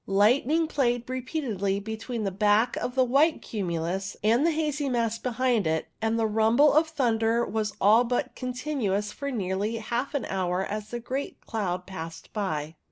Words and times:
Light 0.07 0.47
ning 0.47 0.65
played 0.65 1.07
repeatedly 1.07 1.79
between 1.79 2.23
the 2.23 2.31
back 2.31 2.75
of 2.75 2.95
the 2.95 3.03
white 3.03 3.39
cumulus 3.43 4.17
and 4.23 4.43
the 4.43 4.49
hazy 4.49 4.89
mass 4.89 5.19
behind 5.19 5.67
it, 5.67 5.89
and 6.01 6.17
the 6.17 6.25
rumble 6.25 6.73
of 6.73 6.87
thunder 6.87 7.45
was 7.45 7.73
all 7.79 8.03
but 8.03 8.33
continuous 8.35 9.11
for 9.11 9.29
nearly 9.29 9.75
half 9.77 10.15
an 10.15 10.25
hour 10.25 10.65
as 10.65 10.89
the 10.89 10.99
great 10.99 11.39
cloud 11.45 11.85
passed 11.85 12.33
by. 12.33 12.73